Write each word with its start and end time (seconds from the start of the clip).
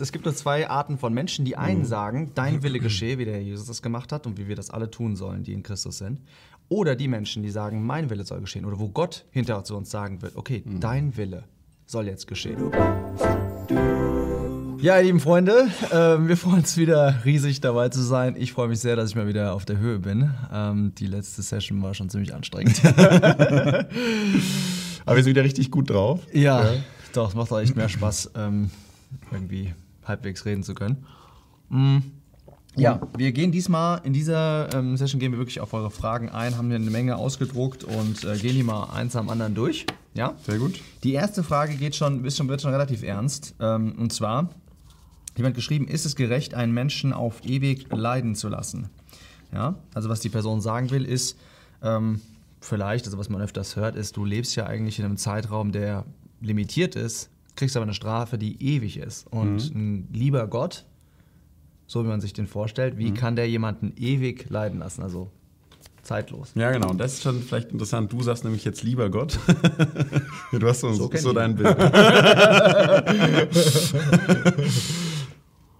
Es 0.00 0.12
gibt 0.12 0.24
nur 0.24 0.34
zwei 0.34 0.68
Arten 0.68 0.98
von 0.98 1.12
Menschen. 1.12 1.44
Die 1.44 1.56
einen 1.56 1.84
sagen, 1.84 2.32
dein 2.34 2.56
Wille 2.62 2.80
geschehe, 2.80 3.18
wie 3.18 3.24
der 3.24 3.42
Jesus 3.42 3.66
das 3.66 3.82
gemacht 3.82 4.12
hat 4.12 4.26
und 4.26 4.38
wie 4.38 4.48
wir 4.48 4.56
das 4.56 4.70
alle 4.70 4.90
tun 4.90 5.16
sollen, 5.16 5.42
die 5.42 5.52
in 5.52 5.62
Christus 5.62 5.98
sind. 5.98 6.20
Oder 6.68 6.96
die 6.96 7.08
Menschen, 7.08 7.42
die 7.42 7.50
sagen, 7.50 7.86
mein 7.86 8.10
Wille 8.10 8.24
soll 8.24 8.40
geschehen. 8.40 8.64
Oder 8.64 8.78
wo 8.78 8.88
Gott 8.88 9.24
hinterher 9.30 9.64
zu 9.64 9.76
uns 9.76 9.90
sagen 9.90 10.22
wird, 10.22 10.36
okay, 10.36 10.64
dein 10.80 11.16
Wille 11.16 11.44
soll 11.86 12.06
jetzt 12.06 12.26
geschehen. 12.26 12.72
Ja, 14.80 14.98
lieben 14.98 15.20
Freunde, 15.20 15.68
ähm, 15.90 16.28
wir 16.28 16.36
freuen 16.36 16.58
uns 16.58 16.76
wieder 16.76 17.24
riesig 17.24 17.60
dabei 17.60 17.88
zu 17.88 18.02
sein. 18.02 18.36
Ich 18.36 18.52
freue 18.52 18.68
mich 18.68 18.80
sehr, 18.80 18.94
dass 18.94 19.10
ich 19.10 19.16
mal 19.16 19.26
wieder 19.26 19.54
auf 19.54 19.64
der 19.64 19.78
Höhe 19.78 20.00
bin. 20.00 20.34
Ähm, 20.52 20.94
die 20.96 21.06
letzte 21.06 21.42
Session 21.42 21.82
war 21.82 21.94
schon 21.94 22.10
ziemlich 22.10 22.34
anstrengend. 22.34 22.82
Aber 22.94 23.86
wir 25.16 25.22
sind 25.22 25.30
wieder 25.30 25.44
richtig 25.44 25.70
gut 25.70 25.88
drauf. 25.88 26.20
ja, 26.32 26.74
doch, 27.12 27.30
es 27.30 27.34
macht 27.34 27.50
auch 27.52 27.60
echt 27.60 27.74
mehr 27.74 27.88
Spaß, 27.88 28.32
ähm, 28.36 28.70
irgendwie 29.32 29.72
halbwegs 30.06 30.44
reden 30.44 30.62
zu 30.62 30.74
können. 30.74 31.04
Mm. 31.68 31.98
Ja, 32.78 33.00
wir 33.16 33.32
gehen 33.32 33.52
diesmal, 33.52 34.02
in 34.04 34.12
dieser 34.12 34.68
ähm, 34.74 34.98
Session 34.98 35.18
gehen 35.18 35.32
wir 35.32 35.38
wirklich 35.38 35.60
auf 35.60 35.72
eure 35.72 35.90
Fragen 35.90 36.28
ein, 36.28 36.58
haben 36.58 36.66
hier 36.66 36.76
eine 36.76 36.90
Menge 36.90 37.16
ausgedruckt 37.16 37.84
und 37.84 38.22
äh, 38.24 38.36
gehen 38.36 38.54
die 38.54 38.62
mal 38.62 38.90
eins 38.90 39.16
am 39.16 39.30
anderen 39.30 39.54
durch. 39.54 39.86
Ja? 40.12 40.34
Sehr 40.44 40.58
gut. 40.58 40.80
Die 41.02 41.14
erste 41.14 41.42
Frage 41.42 41.74
geht 41.76 41.96
schon, 41.96 42.22
ist 42.26 42.36
schon, 42.36 42.48
wird 42.48 42.60
schon 42.60 42.72
relativ 42.72 43.02
ernst. 43.02 43.54
Ähm, 43.60 43.94
und 43.98 44.12
zwar, 44.12 44.50
jemand 45.36 45.54
geschrieben, 45.54 45.88
ist 45.88 46.04
es 46.04 46.16
gerecht, 46.16 46.52
einen 46.52 46.72
Menschen 46.72 47.14
auf 47.14 47.46
ewig 47.46 47.86
leiden 47.90 48.34
zu 48.34 48.50
lassen? 48.50 48.90
Ja, 49.52 49.76
also 49.94 50.10
was 50.10 50.20
die 50.20 50.28
Person 50.28 50.60
sagen 50.60 50.90
will, 50.90 51.06
ist, 51.06 51.38
ähm, 51.82 52.20
vielleicht, 52.60 53.06
also 53.06 53.16
was 53.16 53.30
man 53.30 53.40
öfters 53.40 53.76
hört, 53.76 53.96
ist, 53.96 54.16
du 54.16 54.24
lebst 54.24 54.54
ja 54.56 54.66
eigentlich 54.66 54.98
in 54.98 55.04
einem 55.04 55.16
Zeitraum, 55.16 55.72
der 55.72 56.04
limitiert 56.40 56.94
ist, 56.94 57.30
kriegst 57.56 57.76
aber 57.76 57.84
eine 57.84 57.94
Strafe, 57.94 58.38
die 58.38 58.62
ewig 58.62 58.98
ist. 58.98 59.26
Und 59.28 59.74
ein 59.74 60.08
lieber 60.12 60.46
Gott, 60.46 60.84
so 61.86 62.04
wie 62.04 62.08
man 62.08 62.20
sich 62.20 62.32
den 62.32 62.46
vorstellt, 62.46 62.98
wie 62.98 63.12
kann 63.12 63.36
der 63.36 63.48
jemanden 63.48 63.92
ewig 63.96 64.48
leiden 64.50 64.78
lassen? 64.80 65.02
Also 65.02 65.30
zeitlos. 66.06 66.52
Ja, 66.54 66.70
genau. 66.70 66.90
Und 66.90 66.98
das 66.98 67.14
ist 67.14 67.22
schon 67.22 67.42
vielleicht 67.42 67.72
interessant. 67.72 68.12
Du 68.12 68.22
sagst 68.22 68.44
nämlich 68.44 68.64
jetzt 68.64 68.82
lieber 68.82 69.10
Gott. 69.10 69.38
Du 70.52 70.66
hast 70.66 70.80
so, 70.80 70.92
so, 70.92 71.10
ihn. 71.10 71.34
dein 71.34 71.56
Bild. 71.56 71.76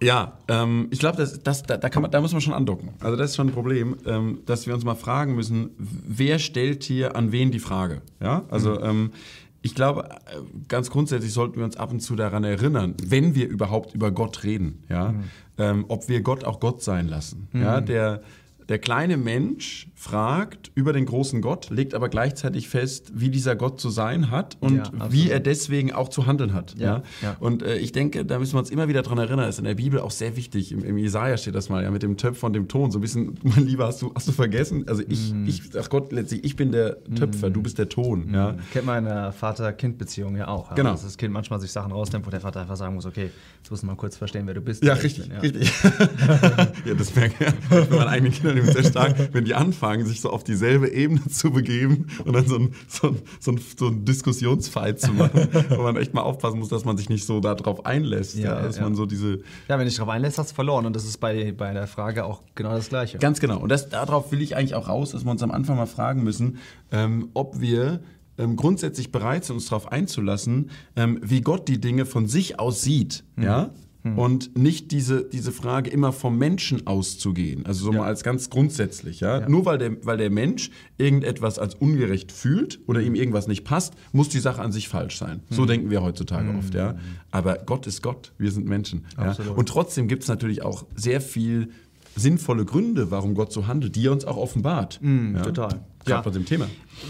ja, 0.01 0.37
ähm, 0.49 0.87
ich 0.91 0.99
glaube, 0.99 1.17
das, 1.17 1.41
das, 1.41 1.63
da, 1.63 1.77
da, 1.77 1.89
kann 1.89 2.01
man, 2.01 2.11
da 2.11 2.19
muss 2.21 2.33
man 2.33 2.41
schon 2.41 2.53
andocken. 2.53 2.89
Also 2.99 3.15
das 3.15 3.31
ist 3.31 3.37
schon 3.37 3.47
ein 3.47 3.53
Problem, 3.53 3.95
ähm, 4.05 4.39
dass 4.45 4.67
wir 4.67 4.73
uns 4.75 4.83
mal 4.83 4.95
fragen 4.95 5.35
müssen, 5.35 5.71
wer 5.77 6.37
stellt 6.37 6.83
hier 6.83 7.15
an 7.15 7.31
wen 7.31 7.49
die 7.49 7.59
Frage? 7.59 8.01
Ja, 8.19 8.43
also 8.49 8.79
ähm, 8.81 9.11
ich 9.61 9.75
glaube, 9.75 10.09
äh, 10.09 10.39
ganz 10.67 10.89
grundsätzlich 10.89 11.33
sollten 11.33 11.57
wir 11.57 11.65
uns 11.65 11.77
ab 11.77 11.91
und 11.91 11.99
zu 11.99 12.15
daran 12.15 12.43
erinnern, 12.43 12.95
wenn 13.03 13.35
wir 13.35 13.47
überhaupt 13.47 13.93
über 13.93 14.11
Gott 14.11 14.43
reden, 14.43 14.83
ja, 14.89 15.13
ähm, 15.57 15.85
ob 15.87 16.07
wir 16.07 16.21
Gott 16.21 16.43
auch 16.43 16.59
Gott 16.59 16.83
sein 16.83 17.07
lassen. 17.07 17.47
Ja, 17.53 17.81
der, 17.81 18.21
der 18.69 18.79
kleine 18.79 19.17
Mensch 19.17 19.87
fragt 19.95 20.71
über 20.75 20.93
den 20.93 21.05
großen 21.05 21.41
Gott, 21.41 21.69
legt 21.69 21.93
aber 21.95 22.09
gleichzeitig 22.09 22.67
fest, 22.69 23.11
wie 23.15 23.29
dieser 23.29 23.55
Gott 23.55 23.79
zu 23.79 23.89
sein 23.89 24.29
hat 24.29 24.57
und 24.59 24.77
Ja, 24.77 25.11
wie 25.11 25.29
er 25.29 25.39
deswegen 25.39 25.91
auch 25.93 26.09
zu 26.09 26.27
handeln 26.27 26.53
hat. 26.53 26.75
Ja, 26.77 26.85
Ja, 26.87 27.03
ja. 27.21 27.35
Und 27.39 27.63
äh, 27.63 27.77
ich 27.77 27.91
denke, 27.93 28.23
da 28.25 28.37
müssen 28.39 28.53
wir 28.53 28.59
uns 28.59 28.69
immer 28.69 28.87
wieder 28.87 29.01
dran 29.01 29.17
erinnern, 29.17 29.39
das 29.45 29.55
ist 29.55 29.59
in 29.59 29.65
der 29.65 29.75
Bibel 29.75 29.99
auch 29.99 30.11
sehr 30.11 30.35
wichtig. 30.35 30.71
Im, 30.71 30.83
im 30.83 30.97
Jesaja 30.97 31.37
steht 31.37 31.55
das 31.55 31.69
mal, 31.69 31.83
ja, 31.83 31.89
mit 31.91 32.03
dem 32.03 32.17
Töpfer 32.17 32.47
und 32.47 32.53
dem 32.53 32.67
Ton. 32.67 32.91
So 32.91 32.99
ein 32.99 33.01
bisschen, 33.01 33.39
mein 33.43 33.65
Lieber, 33.65 33.87
hast 33.87 34.01
du, 34.01 34.11
hast 34.13 34.27
du 34.27 34.31
vergessen? 34.33 34.85
Also 34.87 35.01
ich, 35.07 35.33
Mhm. 35.33 35.47
ich 35.47 35.63
sag 35.71 35.89
Gott 35.89 36.11
letztlich, 36.11 36.43
ich 36.43 36.55
bin 36.55 36.71
der 36.71 37.03
Töpfer, 37.15 37.49
du 37.49 37.61
bist 37.61 37.77
der 37.79 37.89
Ton. 37.89 38.31
Ja. 38.33 38.55
Kennt 38.73 38.85
man 38.85 38.99
in 38.99 39.05
der 39.05 39.31
Vater-Kind-Beziehung 39.31 40.35
ja 40.37 40.47
auch. 40.47 40.69
Ja? 40.69 40.75
Genau. 40.75 40.91
Dass 40.91 41.03
das 41.03 41.17
Kind 41.17 41.33
manchmal 41.33 41.59
sich 41.59 41.71
Sachen 41.71 41.91
rausnimmt, 41.91 42.25
wo 42.25 42.29
der 42.29 42.41
Vater 42.41 42.61
einfach 42.61 42.75
sagen 42.77 42.95
muss, 42.95 43.05
okay, 43.05 43.29
jetzt 43.61 43.71
musst 43.71 43.83
du 43.83 43.87
mal 43.87 43.95
kurz 43.95 44.15
verstehen, 44.17 44.45
wer 44.45 44.53
du 44.53 44.61
bist. 44.61 44.83
Ja, 44.83 44.93
richtig, 44.93 45.23
bin, 45.29 45.33
ja. 45.33 45.39
richtig. 45.39 45.71
ja, 46.85 46.93
das 46.97 47.15
merke 47.15 47.45
ich 47.45 47.69
bei 47.89 47.95
meinen 47.97 48.07
eigenen 48.07 48.31
Kindern 48.31 48.56
immer 48.57 48.71
sehr 48.71 48.83
stark, 48.83 49.33
wenn 49.33 49.45
die 49.45 49.55
anfangen, 49.55 50.05
sich 50.05 50.21
so 50.21 50.29
auf 50.29 50.43
dieselbe 50.43 50.89
Ebene 50.89 51.27
zu 51.29 51.51
begeben 51.51 52.07
und 52.25 52.33
dann 52.33 52.47
so 52.47 52.55
ein, 52.57 52.73
so 52.87 53.07
ein, 53.09 53.17
so 53.39 53.51
ein, 53.51 53.59
so 53.77 53.87
ein 53.87 54.05
Diskussionsfight 54.05 54.99
zu 54.99 55.13
machen, 55.13 55.47
wo 55.69 55.83
man 55.83 55.95
echt 55.95 56.13
mal 56.13 56.21
aufpassen 56.21 56.59
muss, 56.59 56.69
dass 56.69 56.85
man 56.85 56.97
sich 56.97 57.09
nicht 57.09 57.25
so 57.25 57.39
darauf 57.39 57.85
einlässt, 57.85 58.35
ja, 58.35 58.55
Ja, 58.55 58.61
dass 58.61 58.77
ja. 58.77 58.83
man 58.83 58.95
so 58.95 59.05
diese... 59.05 59.37
Ja, 59.67 59.77
wenn 59.77 59.79
du 59.79 59.85
dich 59.85 59.95
darauf 59.95 60.13
einlässt, 60.13 60.37
hast 60.37 60.51
du 60.51 60.55
verloren. 60.55 60.85
Und 60.85 60.95
das 60.95 61.05
ist 61.05 61.17
bei, 61.17 61.51
bei 61.51 61.73
der 61.73 61.87
Frage 61.87 62.25
auch 62.25 62.41
genau 62.55 62.71
das 62.71 62.89
Gleiche. 62.89 63.17
Ganz 63.17 63.39
genau. 63.39 63.59
Und 63.59 63.69
das, 63.69 63.89
darauf 63.89 64.31
will 64.31 64.41
ich 64.41 64.55
eigentlich 64.55 64.75
auch 64.75 64.87
raus, 64.87 65.11
dass 65.11 65.25
wir 65.25 65.31
uns 65.31 65.43
am 65.43 65.51
Anfang 65.51 65.77
mal 65.77 65.85
fragen 65.85 66.23
müssen, 66.23 66.57
ähm, 66.91 67.29
ob 67.33 67.59
wir 67.59 67.99
ähm, 68.37 68.55
grundsätzlich 68.55 69.11
bereit 69.11 69.45
sind, 69.45 69.55
uns 69.55 69.65
darauf 69.67 69.91
einzulassen, 69.91 70.69
ähm, 70.95 71.19
wie 71.21 71.41
Gott 71.41 71.67
die 71.67 71.79
Dinge 71.81 72.05
von 72.05 72.27
sich 72.27 72.59
aus 72.59 72.81
sieht. 72.81 73.23
Ja? 73.39 73.71
Und 74.15 74.57
nicht 74.57 74.91
diese, 74.91 75.23
diese 75.25 75.51
Frage 75.51 75.89
immer 75.89 76.13
vom 76.13 76.37
Menschen 76.37 76.85
auszugehen. 76.87 77.65
Also 77.65 77.85
so 77.85 77.91
Ja. 77.91 77.99
mal 77.99 78.05
als 78.07 78.23
ganz 78.23 78.49
grundsätzlich. 78.49 79.19
Ja? 79.19 79.41
Ja. 79.41 79.49
Nur 79.49 79.65
weil 79.65 79.77
der, 79.77 80.05
weil 80.05 80.17
der 80.17 80.29
Mensch 80.29 80.69
irgendetwas 80.97 81.57
als 81.59 81.75
ungerecht 81.75 82.31
fühlt 82.31 82.79
oder 82.87 83.01
ihm 83.01 83.15
irgendwas 83.15 83.47
nicht 83.47 83.63
passt, 83.63 83.93
muss 84.11 84.29
die 84.29 84.39
Sache 84.39 84.61
an 84.61 84.71
sich 84.71 84.87
falsch 84.87 85.17
sein. 85.17 85.41
So 85.49 85.65
denken 85.65 85.89
wir 85.89 86.01
heutzutage 86.03 86.49
oft. 86.57 86.73
Ja? 86.73 86.95
Aber 87.31 87.55
Gott 87.65 87.87
ist 87.87 88.01
Gott, 88.01 88.31
wir 88.37 88.51
sind 88.51 88.65
Menschen. 88.67 89.05
Ja? 89.17 89.35
Und 89.55 89.67
trotzdem 89.69 90.07
gibt 90.07 90.23
es 90.23 90.29
natürlich 90.29 90.63
auch 90.63 90.85
sehr 90.95 91.21
viel 91.21 91.69
sinnvolle 92.15 92.65
Gründe, 92.65 93.11
warum 93.11 93.35
Gott 93.35 93.53
so 93.53 93.67
handelt, 93.67 93.95
die 93.95 94.07
er 94.07 94.11
uns 94.11 94.25
auch 94.25 94.37
offenbart. 94.37 94.99
ja? 95.03 95.41
total. 95.43 95.69
Gerade 95.69 95.81
Ja. 96.09 96.21
bei 96.21 96.31
dem 96.31 96.45
Thema. 96.45 96.67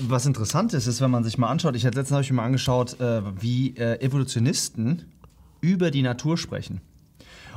Was 0.08 0.26
interessant 0.26 0.74
ist, 0.74 0.88
ist, 0.88 1.00
wenn 1.02 1.12
man 1.12 1.24
sich 1.24 1.38
mal 1.38 1.48
anschaut, 1.50 1.76
ich 1.76 1.86
hatte 1.86 1.98
letztens 1.98 2.16
habe 2.16 2.24
ich 2.24 2.32
mir 2.32 2.38
mal 2.38 2.46
angeschaut, 2.46 3.00
äh, 3.00 3.22
wie 3.40 3.76
äh, 3.78 4.02
Evolutionisten 4.02 5.04
über 5.68 5.92
die 5.92 6.02
Natur 6.02 6.38
sprechen. 6.38 6.80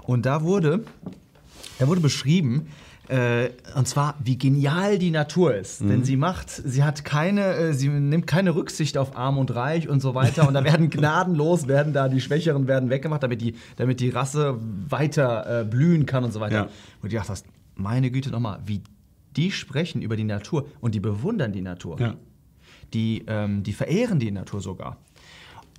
Und 0.03 0.27
da 0.27 0.43
wurde, 0.43 0.85
da 1.79 1.87
wurde 1.87 2.01
beschrieben, 2.01 2.67
äh, 3.09 3.51
und 3.77 3.87
zwar, 3.89 4.15
wie 4.23 4.39
genial 4.39 4.99
die 4.99 5.11
Natur 5.11 5.55
ist. 5.55 5.81
Denn 5.81 6.05
sie 6.05 6.17
macht, 6.17 6.49
sie 6.51 6.85
hat 6.85 7.05
keine, 7.05 7.55
äh, 7.55 7.75
sie 7.75 7.89
nimmt 7.89 8.27
keine 8.27 8.55
Rücksicht 8.55 8.97
auf 8.97 9.17
Arm 9.17 9.37
und 9.39 9.55
Reich 9.55 9.89
und 9.89 10.01
so 10.01 10.15
weiter. 10.15 10.47
Und 10.47 10.55
da 10.55 10.63
werden 10.65 10.91
gnadenlos, 10.97 11.67
werden 11.69 11.93
da 11.93 12.09
die 12.09 12.21
Schwächeren 12.21 12.67
werden 12.69 12.89
weggemacht, 12.89 13.23
damit 13.23 13.41
die, 13.41 13.55
damit 13.77 14.01
die 14.01 14.11
Rasse 14.11 14.57
weiter 14.89 15.61
äh, 15.61 15.65
blühen 15.65 16.07
kann 16.07 16.25
und 16.25 16.33
so 16.33 16.41
weiter. 16.41 16.55
Ja. 16.55 16.69
Und 17.03 17.13
du 17.13 17.17
dachtest, 17.17 17.47
meine 17.75 18.11
Güte 18.11 18.31
nochmal, 18.31 18.61
wie 18.67 18.81
die 19.37 19.51
sprechen 19.53 20.03
über 20.03 20.17
die 20.17 20.25
Natur 20.25 20.67
und 20.81 20.95
die 20.95 21.01
bewundern 21.01 21.53
die 21.53 21.63
Natur 21.63 22.01
Ja. 22.01 22.15
die, 22.95 23.25
ähm, 23.27 23.63
die 23.65 23.73
verehren 23.73 24.19
die 24.21 24.31
Natur 24.31 24.61
sogar. 24.61 24.97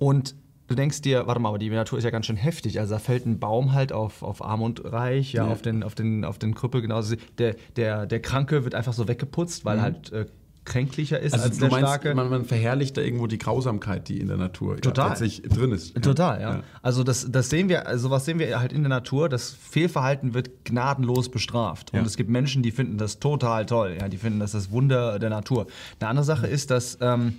Und 0.00 0.34
du 0.68 0.74
denkst 0.74 1.02
dir, 1.02 1.26
warte 1.26 1.40
mal, 1.40 1.48
aber 1.50 1.58
die 1.58 1.68
Natur 1.70 1.98
ist 1.98 2.04
ja 2.04 2.10
ganz 2.10 2.26
schön 2.26 2.36
heftig. 2.36 2.80
Also 2.80 2.94
da 2.94 2.98
fällt 2.98 3.26
ein 3.26 3.38
Baum 3.38 3.72
halt 3.72 3.92
auf, 3.92 4.22
auf 4.22 4.42
Arm 4.44 4.62
und 4.62 4.84
Reich, 4.90 5.32
ja, 5.32 5.46
Ja. 5.46 5.52
auf 5.52 5.62
den, 5.62 5.82
auf 5.82 5.94
den, 5.94 6.24
auf 6.24 6.38
den 6.38 6.54
Krüppel 6.54 6.80
genauso. 6.82 7.16
Der, 7.38 7.56
der, 7.76 8.06
der 8.06 8.20
Kranke 8.20 8.64
wird 8.64 8.74
einfach 8.74 8.92
so 8.92 9.06
weggeputzt, 9.08 9.64
weil 9.64 9.78
er 9.78 9.82
halt 9.82 10.12
äh, 10.12 10.26
kränklicher 10.64 11.18
ist 11.18 11.32
Also 11.32 11.46
als 11.46 11.56
du 11.56 11.62
der 11.62 11.70
meinst, 11.72 11.88
Starke. 11.88 12.14
man, 12.14 12.30
man 12.30 12.44
verherrlicht 12.44 12.96
da 12.96 13.00
irgendwo 13.00 13.26
die 13.26 13.38
Grausamkeit, 13.38 14.08
die 14.08 14.20
in 14.20 14.28
der 14.28 14.36
Natur 14.36 14.76
Total. 14.80 15.06
Ja, 15.06 15.10
letztlich 15.10 15.42
drin 15.42 15.72
ist. 15.72 16.00
Total, 16.00 16.40
ja. 16.40 16.62
Also 16.82 17.02
das, 17.02 17.26
das 17.28 17.50
sehen 17.50 17.68
wir, 17.68 17.88
also 17.88 18.08
sowas 18.08 18.24
sehen 18.24 18.38
wir 18.38 18.60
halt 18.60 18.72
in 18.72 18.82
der 18.82 18.88
Natur. 18.90 19.28
Das 19.28 19.50
Fehlverhalten 19.50 20.34
wird 20.34 20.64
gnadenlos 20.64 21.30
bestraft. 21.32 21.92
Und 21.92 21.98
Ja. 21.98 22.06
es 22.06 22.16
gibt 22.16 22.30
Menschen, 22.30 22.62
die 22.62 22.70
finden 22.70 22.96
das 22.96 23.18
total 23.18 23.66
toll. 23.66 23.96
Ja, 24.00 24.08
die 24.08 24.18
finden 24.18 24.38
das 24.38 24.52
das 24.52 24.70
Wunder 24.70 25.18
der 25.18 25.30
Natur. 25.30 25.66
Eine 25.98 26.10
andere 26.10 26.24
Sache 26.24 26.46
ist, 26.46 26.70
dass 26.70 26.96
ähm, 27.00 27.34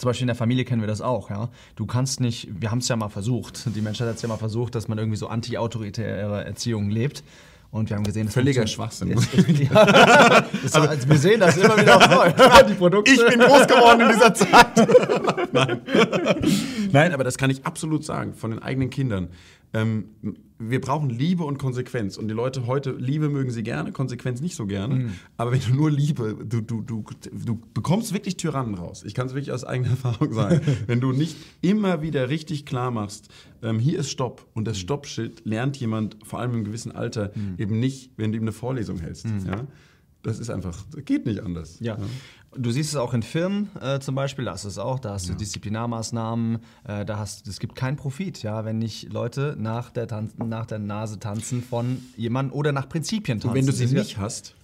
zum 0.00 0.08
Beispiel 0.08 0.24
in 0.24 0.28
der 0.28 0.36
Familie 0.36 0.64
kennen 0.64 0.80
wir 0.80 0.88
das 0.88 1.02
auch. 1.02 1.28
Ja, 1.28 1.50
du 1.76 1.84
kannst 1.84 2.20
nicht. 2.20 2.48
Wir 2.58 2.70
haben 2.70 2.78
es 2.78 2.88
ja 2.88 2.96
mal 2.96 3.10
versucht. 3.10 3.64
Die 3.76 3.82
Menschheit 3.82 4.08
hat 4.08 4.16
es 4.16 4.22
ja 4.22 4.28
mal 4.28 4.38
versucht, 4.38 4.74
dass 4.74 4.88
man 4.88 4.96
irgendwie 4.96 5.18
so 5.18 5.28
anti-autoritäre 5.28 6.42
Erziehung 6.42 6.88
lebt. 6.88 7.22
Und 7.70 7.90
wir 7.90 7.96
haben 7.96 8.04
gesehen, 8.04 8.24
das 8.24 8.34
Völliger 8.34 8.66
Schwachsinn. 8.66 9.10
Ja. 9.70 10.44
Das, 10.62 10.74
also 10.74 11.08
wir 11.08 11.18
sehen 11.18 11.38
das 11.38 11.56
immer 11.56 11.76
wieder. 11.76 12.64
Die 12.68 12.74
Produkte. 12.74 13.12
Ich 13.12 13.24
bin 13.24 13.38
groß 13.40 13.66
geworden 13.68 14.00
in 14.00 14.08
dieser 14.08 14.34
Zeit. 14.34 15.52
Nein. 15.52 15.80
Nein, 16.90 17.12
aber 17.12 17.22
das 17.22 17.36
kann 17.36 17.50
ich 17.50 17.64
absolut 17.64 18.04
sagen 18.04 18.34
von 18.34 18.50
den 18.50 18.60
eigenen 18.60 18.90
Kindern. 18.90 19.28
Ähm, 19.72 20.06
wir 20.58 20.80
brauchen 20.80 21.08
Liebe 21.08 21.44
und 21.44 21.58
Konsequenz. 21.58 22.18
Und 22.18 22.28
die 22.28 22.34
Leute 22.34 22.66
heute, 22.66 22.92
Liebe 22.92 23.28
mögen 23.28 23.50
sie 23.50 23.62
gerne, 23.62 23.92
Konsequenz 23.92 24.40
nicht 24.40 24.54
so 24.54 24.66
gerne. 24.66 25.10
Aber 25.36 25.52
wenn 25.52 25.60
du 25.60 25.74
nur 25.74 25.90
Liebe, 25.90 26.36
du, 26.44 26.60
du, 26.60 26.82
du, 26.82 27.04
du 27.32 27.60
bekommst 27.72 28.12
wirklich 28.12 28.36
Tyrannen 28.36 28.74
raus. 28.74 29.02
Ich 29.06 29.14
kann 29.14 29.26
es 29.26 29.34
wirklich 29.34 29.52
aus 29.52 29.64
eigener 29.64 29.90
Erfahrung 29.90 30.32
sagen. 30.32 30.60
wenn 30.86 31.00
du 31.00 31.12
nicht 31.12 31.36
immer 31.62 32.02
wieder 32.02 32.28
richtig 32.28 32.66
klar 32.66 32.90
machst, 32.90 33.28
ähm, 33.62 33.78
hier 33.78 33.98
ist 33.98 34.10
Stopp. 34.10 34.46
Und 34.52 34.66
das 34.66 34.78
Stoppschild 34.78 35.46
lernt 35.46 35.78
jemand, 35.78 36.16
vor 36.24 36.40
allem 36.40 36.54
im 36.54 36.64
gewissen 36.64 36.92
Alter, 36.92 37.32
eben 37.56 37.80
nicht, 37.80 38.12
wenn 38.16 38.32
du 38.32 38.38
ihm 38.38 38.44
eine 38.44 38.52
Vorlesung 38.52 38.98
hältst. 38.98 39.26
Ja? 39.46 39.66
Das 40.22 40.38
ist 40.38 40.50
einfach, 40.50 40.76
das 40.92 41.04
geht 41.04 41.24
nicht 41.26 41.40
anders. 41.40 41.78
Ja. 41.80 41.96
Du 42.56 42.70
siehst 42.72 42.90
es 42.90 42.96
auch 42.96 43.14
in 43.14 43.22
Firmen 43.22 43.70
äh, 43.80 44.00
zum 44.00 44.14
Beispiel, 44.14 44.44
da 44.44 44.52
hast 44.52 44.64
du 44.64 44.68
es 44.68 44.76
auch, 44.78 44.98
da 44.98 45.12
hast 45.14 45.28
du 45.28 45.34
Disziplinarmaßnahmen, 45.34 46.58
äh, 46.84 47.04
da 47.04 47.18
hast 47.18 47.46
es 47.46 47.58
gibt 47.60 47.74
keinen 47.74 47.96
Profit, 47.96 48.42
ja, 48.42 48.64
wenn 48.64 48.78
nicht 48.78 49.12
Leute 49.12 49.54
nach 49.58 49.90
der, 49.90 50.08
Tan 50.08 50.30
nach 50.36 50.66
der 50.66 50.78
Nase 50.80 51.18
tanzen 51.18 51.62
von 51.62 52.02
jemandem 52.16 52.54
oder 52.54 52.72
nach 52.72 52.88
Prinzipien 52.88 53.38
tanzen. 53.38 53.48
Und 53.50 53.54
wenn 53.54 53.66
du 53.66 53.72
sie 53.72 53.84
ja- 53.86 54.00
nicht 54.02 54.18
hast, 54.18 54.56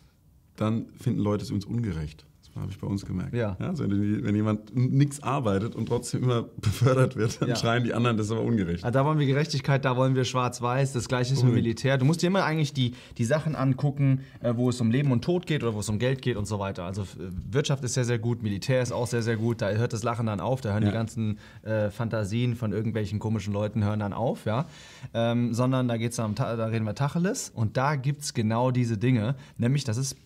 dann 0.56 0.86
finden 1.00 1.20
Leute 1.20 1.44
es 1.44 1.50
uns 1.50 1.64
ungerecht. 1.64 2.26
Habe 2.60 2.70
ich 2.70 2.78
bei 2.78 2.86
uns 2.86 3.04
gemerkt. 3.06 3.34
Ja. 3.34 3.56
also 3.58 3.84
wenn, 3.84 4.24
wenn 4.24 4.34
jemand 4.34 4.74
nichts 4.74 5.22
arbeitet 5.22 5.74
und 5.74 5.86
trotzdem 5.86 6.22
immer 6.24 6.42
befördert 6.56 7.16
wird, 7.16 7.40
dann 7.40 7.50
Ja. 7.50 7.56
schreien 7.56 7.84
die 7.84 7.94
anderen, 7.94 8.16
das 8.16 8.26
ist 8.26 8.32
aber 8.32 8.42
ungerecht. 8.42 8.84
Ah, 8.84 8.90
Da 8.90 9.04
wollen 9.04 9.18
wir 9.18 9.26
Gerechtigkeit, 9.26 9.84
da 9.84 9.96
wollen 9.96 10.14
wir 10.14 10.24
schwarz-weiß. 10.24 10.92
Das 10.92 11.08
gleiche 11.08 11.34
ist 11.34 11.44
mit. 11.44 11.54
Militär. 11.54 11.98
Du 11.98 12.04
musst 12.04 12.22
dir 12.22 12.28
immer 12.28 12.44
eigentlich 12.44 12.72
die, 12.72 12.94
die 13.18 13.24
Sachen 13.24 13.54
angucken, 13.56 14.20
äh, 14.40 14.52
wo 14.56 14.68
es 14.70 14.80
um 14.80 14.90
Leben 14.90 15.12
und 15.12 15.22
Tod 15.24 15.46
geht 15.46 15.62
oder 15.62 15.74
wo 15.74 15.80
es 15.80 15.88
um 15.88 15.98
Geld 15.98 16.22
geht 16.22 16.36
und 16.36 16.46
so 16.46 16.58
weiter. 16.58 16.84
Also 16.84 17.02
äh, 17.02 17.06
Wirtschaft 17.50 17.84
ist 17.84 17.94
sehr, 17.94 18.04
sehr 18.04 18.18
gut, 18.18 18.42
Militär 18.42 18.82
ist 18.82 18.92
auch 18.92 19.06
sehr, 19.06 19.22
sehr 19.22 19.36
gut. 19.36 19.60
Da 19.62 19.70
hört 19.70 19.92
das 19.92 20.02
Lachen 20.02 20.26
dann 20.26 20.40
auf, 20.40 20.60
da 20.60 20.72
hören 20.72 20.82
Ja. 20.82 20.88
die 20.90 20.94
ganzen 20.94 21.38
äh, 21.62 21.90
Fantasien 21.90 22.56
von 22.56 22.72
irgendwelchen 22.72 23.18
komischen 23.18 23.52
Leuten 23.52 23.84
hören 23.84 24.00
dann 24.00 24.12
auf, 24.12 24.46
ja. 24.46 24.66
Ähm, 25.14 25.54
sondern 25.54 25.88
da 25.88 25.96
geht's 25.96 26.16
Ta- 26.16 26.32
da 26.56 26.66
reden 26.66 26.84
wir 26.84 26.94
Tacheles 26.94 27.50
und 27.54 27.76
da 27.76 27.96
gibt 27.96 28.22
es 28.22 28.34
genau 28.34 28.70
diese 28.70 28.96
Dinge, 28.98 29.34
nämlich 29.58 29.84
dass 29.84 29.96
es 29.96 30.16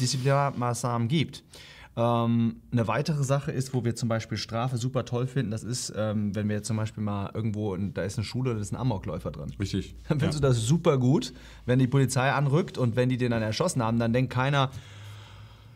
Disziplinarmaßnahmen 0.00 1.08
gibt. 1.08 1.42
Ähm, 1.94 2.56
eine 2.72 2.88
weitere 2.88 3.22
Sache 3.22 3.52
ist, 3.52 3.74
wo 3.74 3.84
wir 3.84 3.94
zum 3.94 4.08
Beispiel 4.08 4.38
Strafe 4.38 4.78
super 4.78 5.04
toll 5.04 5.26
finden, 5.26 5.50
das 5.50 5.62
ist, 5.62 5.92
ähm, 5.94 6.34
wenn 6.34 6.48
wir 6.48 6.56
jetzt 6.56 6.66
zum 6.68 6.78
Beispiel 6.78 7.02
mal 7.02 7.30
irgendwo, 7.34 7.76
da 7.76 8.02
ist 8.02 8.16
eine 8.16 8.24
Schule, 8.24 8.54
da 8.54 8.60
ist 8.60 8.72
ein 8.72 8.76
Amokläufer 8.76 9.30
drin. 9.30 9.52
Richtig. 9.60 9.94
Dann 10.08 10.18
findest 10.18 10.38
du 10.38 10.42
das 10.42 10.56
super 10.62 10.96
gut, 10.96 11.34
wenn 11.66 11.78
die 11.78 11.86
Polizei 11.86 12.30
anrückt 12.32 12.78
und 12.78 12.96
wenn 12.96 13.10
die 13.10 13.18
den 13.18 13.30
dann 13.32 13.42
erschossen 13.42 13.82
haben, 13.82 13.98
dann 13.98 14.14
denkt 14.14 14.32
keiner, 14.32 14.70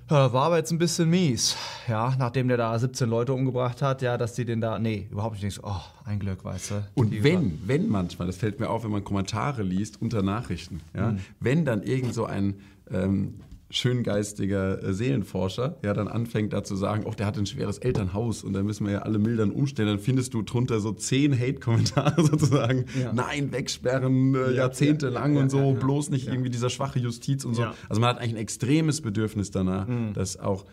ja, 0.08 0.32
war 0.32 0.44
aber 0.46 0.56
jetzt 0.56 0.70
ein 0.70 0.78
bisschen 0.78 1.10
mies. 1.10 1.54
Ja, 1.88 2.14
nachdem 2.18 2.48
der 2.48 2.56
da 2.56 2.78
17 2.78 3.10
Leute 3.10 3.34
umgebracht 3.34 3.82
hat, 3.82 4.00
ja, 4.02 4.16
dass 4.16 4.34
die 4.34 4.44
den 4.46 4.60
da, 4.62 4.78
nee, 4.78 5.08
überhaupt 5.10 5.42
nicht. 5.42 5.60
Oh, 5.64 5.80
ein 6.06 6.18
Glück, 6.20 6.44
weißt 6.44 6.70
du. 6.70 6.74
Und 6.94 7.24
wenn, 7.24 7.58
wenn 7.66 7.88
manchmal, 7.88 8.26
das 8.26 8.36
fällt 8.36 8.58
mir 8.60 8.70
auf, 8.70 8.84
wenn 8.84 8.90
man 8.92 9.02
Kommentare 9.04 9.62
liest 9.64 10.00
unter 10.00 10.22
Nachrichten, 10.22 10.80
ja, 10.94 11.10
Mhm. 11.10 11.18
wenn 11.40 11.64
dann 11.66 11.82
irgend 11.82 12.14
so 12.14 12.24
ein 12.24 12.54
ähm, 12.90 13.34
schöngeistiger 13.70 14.82
äh, 14.82 14.92
Seelenforscher 14.92 15.76
ja 15.82 15.92
dann 15.94 16.08
anfängt 16.08 16.52
da 16.52 16.62
zu 16.64 16.76
sagen, 16.76 17.04
oh, 17.06 17.12
der 17.12 17.26
hat 17.26 17.36
ein 17.38 17.46
schweres 17.46 17.78
Elternhaus 17.78 18.44
und 18.44 18.52
da 18.52 18.62
müssen 18.62 18.86
wir 18.86 18.92
ja 18.92 18.98
alle 19.00 19.18
mildern 19.18 19.50
umstellen, 19.50 19.88
dann 19.88 19.98
findest 19.98 20.34
du 20.34 20.42
drunter 20.42 20.80
so 20.80 20.92
zehn 20.92 21.38
Hate-Kommentare 21.38 22.22
sozusagen. 22.24 22.84
Ja. 23.00 23.12
Nein, 23.12 23.52
wegsperren 23.52 24.34
äh, 24.34 24.52
jahrzehntelang 24.52 25.34
ja, 25.36 25.42
und 25.42 25.50
so, 25.50 25.58
ja, 25.58 25.64
ja. 25.66 25.72
bloß 25.72 26.10
nicht 26.10 26.26
irgendwie 26.28 26.50
dieser 26.50 26.70
schwache 26.70 26.98
Justiz 26.98 27.44
und 27.44 27.54
so. 27.54 27.62
Ja. 27.62 27.74
Also 27.88 28.00
man 28.00 28.10
hat 28.10 28.18
eigentlich 28.18 28.34
ein 28.34 28.40
extremes 28.40 29.00
Bedürfnis 29.00 29.50
danach, 29.50 29.86
Mhm. 29.86 30.12
dass 30.14 30.38
auch 30.38 30.64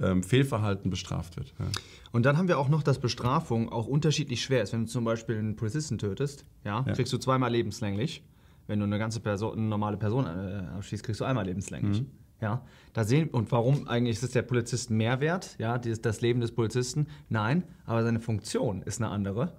ähm, 0.00 0.22
Fehlverhalten 0.22 0.90
bestraft 0.90 1.36
wird. 1.36 1.52
Ja. 1.58 1.66
Und 2.12 2.24
dann 2.26 2.36
haben 2.36 2.48
wir 2.48 2.58
auch 2.58 2.68
noch, 2.68 2.82
dass 2.82 2.98
Bestrafung 2.98 3.70
auch 3.70 3.86
unterschiedlich 3.86 4.42
schwer 4.42 4.62
ist. 4.62 4.72
Wenn 4.72 4.84
du 4.84 4.90
zum 4.90 5.04
Beispiel 5.04 5.36
einen 5.38 5.56
Polizisten 5.56 5.98
tötest, 5.98 6.44
ja, 6.64 6.84
Ja. 6.86 6.92
kriegst 6.94 7.12
du 7.12 7.18
zweimal 7.18 7.50
lebenslänglich. 7.52 8.22
Wenn 8.66 8.78
du 8.78 8.84
eine 8.84 8.98
ganze 8.98 9.20
Person, 9.20 9.58
eine 9.58 9.66
normale 9.68 9.96
Person 9.96 10.26
äh, 10.26 10.62
abschießt, 10.76 11.02
kriegst 11.02 11.20
du 11.20 11.24
einmal 11.24 11.44
lebenslänglich. 11.46 12.04
Ja, 12.42 12.60
da 12.92 13.04
sehen 13.04 13.30
und 13.30 13.52
warum 13.52 13.88
eigentlich 13.88 14.22
ist 14.22 14.34
der 14.34 14.42
Polizist 14.42 14.90
mehr 14.90 15.20
wert, 15.20 15.54
ja, 15.58 15.78
das, 15.78 16.02
das 16.02 16.20
Leben 16.20 16.40
des 16.40 16.52
Polizisten? 16.52 17.06
Nein, 17.28 17.62
aber 17.86 18.02
seine 18.02 18.20
Funktion 18.20 18.82
ist 18.82 19.00
eine 19.00 19.10
andere 19.10 19.52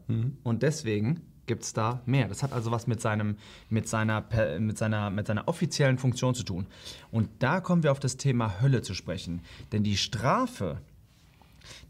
und 0.43 0.63
deswegen 0.63 1.21
gibt 1.45 1.63
es 1.63 1.73
da 1.73 2.01
mehr. 2.05 2.27
Das 2.27 2.43
hat 2.43 2.51
also 2.53 2.71
was 2.71 2.85
mit 2.85 3.01
seinem, 3.01 3.37
mit 3.69 3.87
seiner, 3.87 4.25
mit 4.59 4.77
seiner, 4.77 5.09
mit 5.09 5.27
seiner 5.27 5.47
offiziellen 5.47 5.97
Funktion 5.97 6.35
zu 6.35 6.43
tun. 6.43 6.67
Und 7.11 7.29
da 7.39 7.61
kommen 7.61 7.83
wir 7.83 7.91
auf 7.91 7.99
das 7.99 8.17
Thema 8.17 8.61
Hölle 8.61 8.81
zu 8.81 8.93
sprechen, 8.93 9.41
denn 9.71 9.83
die 9.83 9.97
Strafe, 9.97 10.81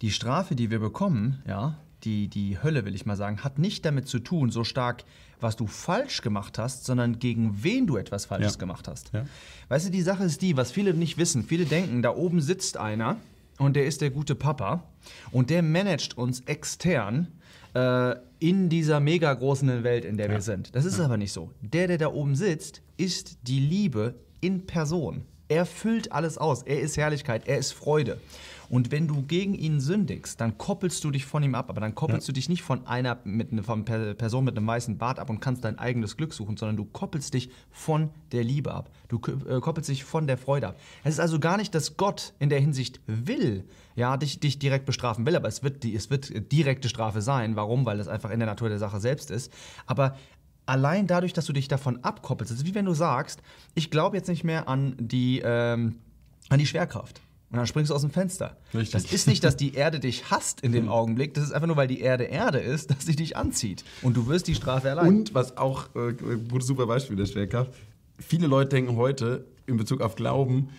die 0.02 0.12
Strafe, 0.12 0.56
die 0.56 0.72
wir 0.72 0.80
bekommen, 0.80 1.42
ja, 1.48 1.78
die, 2.04 2.28
die 2.28 2.62
Hölle, 2.62 2.86
will 2.86 2.96
ich 2.96 3.06
mal 3.06 3.16
sagen, 3.16 3.44
hat 3.44 3.60
nicht 3.60 3.86
damit 3.86 4.08
zu 4.08 4.20
tun, 4.20 4.50
so 4.52 4.64
stark, 4.64 5.04
was 5.40 5.56
du 5.56 5.68
falsch 5.68 6.22
gemacht 6.22 6.58
hast, 6.58 6.86
sondern 6.86 7.20
gegen 7.20 7.64
wen 7.64 7.88
du 7.88 7.98
etwas 7.98 8.26
Falsches 8.26 8.54
Ja. 8.54 8.60
gemacht 8.60 8.88
hast. 8.88 9.12
Ja. 9.14 9.26
Weißt 9.70 9.88
du, 9.88 9.92
die 9.92 10.02
Sache 10.02 10.24
ist 10.24 10.42
die, 10.42 10.56
was 10.58 10.72
viele 10.72 10.94
nicht 10.94 11.18
wissen. 11.18 11.44
Viele 11.44 11.66
denken, 11.66 12.02
da 12.02 12.16
oben 12.16 12.42
sitzt 12.42 12.78
einer 12.78 13.18
und 13.58 13.76
der 13.76 13.86
ist 13.86 14.02
der 14.02 14.10
gute 14.10 14.36
Papa 14.36 14.84
und 15.32 15.50
der 15.50 15.62
managt 15.64 16.18
uns 16.18 16.42
extern 16.42 17.28
äh, 17.74 18.16
in 18.40 18.70
dieser 18.70 19.00
mega 19.00 19.34
großen 19.34 19.84
Welt, 19.84 20.06
in 20.06 20.18
der 20.18 20.30
wir 20.30 20.42
sind. 20.42 20.76
Das 20.76 20.86
ist 20.86 21.00
aber 21.00 21.18
nicht 21.18 21.32
so. 21.34 21.52
Der, 21.62 21.88
der 21.88 21.98
da 21.98 22.08
oben 22.08 22.36
sitzt, 22.36 22.82
ist 22.98 23.38
die 23.48 23.60
Liebe 23.60 24.16
in 24.42 24.66
Person. 24.66 25.24
Er 25.50 25.66
füllt 25.66 26.12
alles 26.12 26.38
aus. 26.38 26.64
Er 26.64 26.80
ist 26.80 26.98
Herrlichkeit, 26.98 27.48
er 27.48 27.58
ist 27.58 27.74
Freude. 27.74 28.20
Und 28.70 28.92
wenn 28.92 29.08
du 29.08 29.22
gegen 29.24 29.54
ihn 29.54 29.80
sündigst, 29.82 30.42
dann 30.42 30.58
koppelst 30.58 31.04
du 31.04 31.12
dich 31.12 31.26
von 31.26 31.44
ihm 31.44 31.54
ab. 31.54 31.70
Aber 31.70 31.80
dann 31.82 31.94
koppelst 31.94 32.28
du 32.28 32.32
dich 32.32 32.50
nicht 32.50 32.64
von 32.64 32.88
einer 32.88 33.20
mit, 33.24 33.52
ne- 33.52 33.62
von 33.62 33.86
Per- 33.86 34.16
Person 34.16 34.46
mit 34.46 34.58
einem 34.58 34.66
weißen 34.66 34.98
Bart 34.98 35.20
ab 35.20 35.30
und 35.30 35.42
kannst 35.42 35.64
dein 35.64 35.78
eigenes 35.78 36.18
Glück 36.18 36.34
suchen, 36.34 36.58
sondern 36.58 36.78
du 36.78 36.86
koppelst 36.86 37.34
dich 37.36 37.50
von 37.72 38.10
der 38.32 38.44
Liebe 38.44 38.74
ab. 38.74 38.90
Du 39.10 39.18
äh, 39.48 39.60
koppelst 39.60 39.90
dich 39.90 40.04
von 40.04 40.26
der 40.26 40.38
Freude 40.40 40.70
ab. 40.70 40.80
Es 41.04 41.16
ist 41.16 41.20
also 41.20 41.40
gar 41.40 41.58
nicht, 41.58 41.76
dass 41.76 41.98
Gott 41.98 42.34
in 42.40 42.50
der 42.50 42.60
Hinsicht 42.62 43.00
will, 43.06 43.66
ja, 43.96 44.18
dich, 44.18 44.40
dich 44.40 44.58
direkt 44.58 44.86
bestrafen 44.86 45.26
will, 45.26 45.36
aber 45.36 45.50
es 45.50 45.62
wird, 45.62 45.84
die, 45.84 45.94
es 45.94 46.10
wird 46.10 46.52
direkte 46.52 46.90
Strafe 46.90 47.22
sein. 47.22 47.56
Warum? 47.56 47.86
Weil 47.86 47.98
das 47.98 48.08
einfach 48.08 48.32
in 48.32 48.40
der 48.40 48.48
Natur 48.48 48.70
der 48.70 48.80
Sache 48.80 49.00
selbst 49.00 49.30
ist. 49.30 49.52
Aber 49.86 50.18
allein 50.66 51.08
dadurch, 51.08 51.34
dass 51.34 51.46
du 51.46 51.54
dich 51.54 51.68
davon 51.68 52.04
abkoppelst, 52.04 52.52
das 52.52 52.60
ist 52.60 52.66
wie 52.66 52.76
wenn 52.76 52.86
du 52.86 52.94
sagst, 52.94 53.42
ich 53.76 53.92
glaube 53.92 54.18
jetzt 54.18 54.30
nicht 54.30 54.44
mehr 54.44 54.68
an 54.68 54.96
die, 55.00 55.42
ähm, 55.44 55.96
an 56.50 56.60
die 56.60 56.66
Schwerkraft. 56.66 57.22
Und 57.54 57.58
dann 57.58 57.68
springst 57.68 57.92
du 57.92 57.96
aus 57.96 58.02
dem 58.02 58.10
Fenster. 58.10 58.58
Richtig. 58.74 59.04
Das 59.04 59.14
ist 59.14 59.28
nicht, 59.28 59.44
dass 59.44 59.56
die 59.56 59.76
Erde 59.76 60.00
dich 60.00 60.32
hasst 60.32 60.62
in 60.62 60.72
dem 60.72 60.90
Augenblick. 60.90 61.36
Das 61.36 61.44
ist 61.44 61.52
einfach 61.52 61.68
nur, 61.68 61.76
weil 61.76 61.88
die 61.88 62.02
Erde 62.02 62.24
Erde 62.24 62.58
ist, 62.58 62.90
dass 62.90 63.06
sie 63.06 63.16
dich 63.16 63.38
anzieht. 63.38 63.84
Und 64.02 64.18
du 64.18 64.26
wirst 64.26 64.48
die 64.48 64.56
Strafe 64.56 64.88
erleiden. 64.88 65.20
Und 65.20 65.36
was 65.36 65.56
auch, 65.56 65.96
äh, 65.96 66.16
super 66.62 66.88
Beispiel 66.88 67.16
der 67.16 67.28
Schwerkraft, 67.28 67.72
viele 68.18 68.48
Leute 68.48 68.70
denken 68.70 68.96
heute 68.96 69.46
in 69.68 69.78
Bezug 69.78 70.02
auf 70.02 70.16
Glauben, 70.16 70.70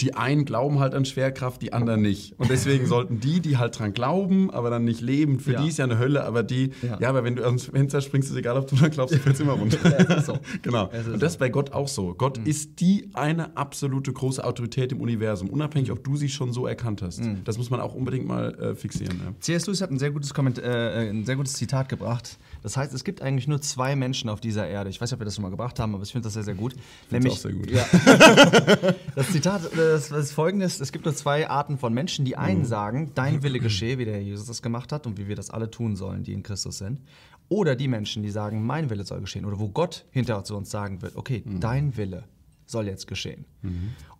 die 0.00 0.14
einen 0.14 0.44
glauben 0.44 0.78
halt 0.78 0.94
an 0.94 1.04
Schwerkraft, 1.04 1.62
die 1.62 1.72
anderen 1.72 2.02
nicht. 2.02 2.34
Und 2.38 2.50
deswegen 2.50 2.86
sollten 2.94 3.20
die, 3.20 3.40
die 3.40 3.58
halt 3.58 3.78
dran 3.78 3.92
glauben, 3.92 4.50
aber 4.50 4.70
dann 4.70 4.84
nicht 4.84 5.00
leben, 5.00 5.38
für 5.40 5.52
Ja. 5.52 5.62
die 5.62 5.68
ist 5.68 5.78
ja 5.78 5.84
eine 5.84 5.98
Hölle, 5.98 6.24
aber 6.24 6.42
die, 6.42 6.70
Ja. 6.82 6.98
ja, 7.00 7.08
aber 7.08 7.24
wenn 7.24 7.36
du 7.36 7.44
ans 7.44 7.66
Fenster 7.66 8.00
springst, 8.00 8.30
ist 8.30 8.36
egal, 8.36 8.56
ob 8.56 8.66
du 8.68 8.76
dran 8.76 8.90
glaubst, 8.90 9.14
du 9.14 9.18
fällst 9.18 9.40
immer 9.40 9.52
runter. 9.52 9.78
Ja, 10.08 10.22
so. 10.22 10.38
genau. 10.62 10.90
Und 11.12 11.22
das 11.22 11.32
ist 11.32 11.38
bei 11.38 11.48
Gott 11.48 11.72
auch 11.72 11.88
so. 11.88 12.14
Gott 12.14 12.38
ist 12.38 12.80
die 12.80 13.08
eine 13.14 13.56
absolute 13.56 14.12
große 14.12 14.42
Autorität 14.44 14.92
im 14.92 15.00
Universum, 15.00 15.50
unabhängig, 15.50 15.90
ob 15.90 16.02
du 16.04 16.16
sie 16.16 16.28
schon 16.28 16.52
so 16.52 16.66
erkannt 16.66 17.02
hast. 17.02 17.20
Das 17.44 17.58
muss 17.58 17.70
man 17.70 17.80
auch 17.80 17.94
unbedingt 17.94 18.26
mal 18.26 18.54
äh, 18.54 18.74
fixieren. 18.74 19.18
C.S. 19.40 19.66
Lewis 19.66 19.80
hat 19.82 19.90
ein 19.90 19.98
sehr, 19.98 20.10
gutes 20.10 20.32
Komment 20.34 20.58
äh, 20.58 21.10
ein 21.10 21.24
sehr 21.24 21.36
gutes 21.36 21.54
Zitat 21.54 21.88
gebracht. 21.88 22.38
Das 22.62 22.76
heißt, 22.76 22.92
es 22.92 23.04
gibt 23.04 23.22
eigentlich 23.22 23.48
nur 23.48 23.60
zwei 23.60 23.96
Menschen 23.96 24.28
auf 24.28 24.40
dieser 24.40 24.66
Erde. 24.68 24.90
Ich 24.90 25.00
weiß 25.00 25.10
nicht, 25.10 25.14
ob 25.14 25.20
wir 25.20 25.24
das 25.24 25.34
schon 25.34 25.42
mal 25.42 25.50
gebracht 25.50 25.78
haben, 25.78 25.94
aber 25.94 26.02
ich 26.02 26.12
finde 26.12 26.26
das 26.26 26.34
sehr, 26.34 26.42
sehr 26.44 26.54
gut. 26.54 26.74
find's 27.08 27.26
auch 27.30 27.36
sehr 27.36 27.52
gut. 27.52 27.70
Ja. 27.70 27.84
das 29.14 29.30
Zitat 29.30 29.62
das, 29.76 30.10
ist 30.10 30.32
folgendes: 30.32 30.80
Es 30.80 30.92
gibt 30.92 31.04
nur 31.04 31.14
zwei 31.14 31.48
Arten 31.48 31.78
von 31.78 31.92
Menschen. 31.92 32.24
Die 32.24 32.32
Mhm. 32.32 32.38
einen 32.38 32.64
sagen, 32.64 33.12
dein 33.14 33.42
Wille 33.42 33.60
geschehe, 33.60 33.98
wie 33.98 34.04
der 34.04 34.14
Herr 34.14 34.20
Jesus 34.22 34.46
das 34.46 34.62
gemacht 34.62 34.92
hat 34.92 35.06
und 35.06 35.18
wie 35.18 35.28
wir 35.28 35.36
das 35.36 35.50
alle 35.50 35.70
tun 35.70 35.96
sollen, 35.96 36.22
die 36.22 36.32
in 36.32 36.42
Christus 36.42 36.78
sind. 36.78 37.00
Oder 37.48 37.74
die 37.76 37.88
Menschen, 37.88 38.22
die 38.22 38.30
sagen, 38.30 38.64
mein 38.64 38.90
Wille 38.90 39.04
soll 39.04 39.20
geschehen. 39.20 39.44
Oder 39.44 39.58
wo 39.58 39.68
Gott 39.68 40.04
hinter 40.10 40.44
zu 40.44 40.56
uns 40.56 40.70
sagen 40.70 41.02
wird, 41.02 41.16
okay, 41.16 41.42
Mhm. 41.44 41.60
dein 41.60 41.96
Wille 41.96 42.24
soll 42.70 42.86
jetzt 42.86 43.06
geschehen. 43.06 43.44